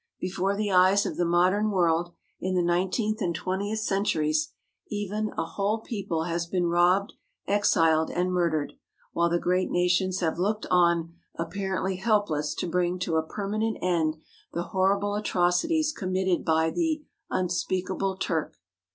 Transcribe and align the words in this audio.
Before 0.19 0.55
the 0.57 0.71
eyes 0.71 1.05
of 1.05 1.15
the 1.15 1.25
modern 1.27 1.69
world, 1.69 2.11
in 2.39 2.55
the 2.55 2.63
nineteenth 2.63 3.21
and 3.21 3.35
twentieth 3.35 3.77
centuries, 3.81 4.51
even, 4.89 5.29
a 5.37 5.45
whole 5.45 5.79
people 5.81 6.23
has 6.23 6.47
been 6.47 6.65
robbed, 6.65 7.13
exiled, 7.45 8.09
and 8.09 8.31
murdered, 8.31 8.73
while 9.13 9.29
the 9.29 9.37
great 9.37 9.69
nations 9.69 10.19
have 10.21 10.39
looked 10.39 10.65
on 10.71 11.13
apparently 11.35 11.97
help 11.97 12.31
less 12.31 12.55
to 12.55 12.67
bring 12.67 12.97
to 12.97 13.17
a 13.17 13.21
permanent 13.27 13.77
end 13.83 14.15
the 14.53 14.63
horrible 14.73 15.13
atrocities 15.13 15.91
committed 15.93 16.43
by 16.43 16.71
the" 16.71 17.03
unspeakable 17.39 18.17
Turk." 18.17 18.57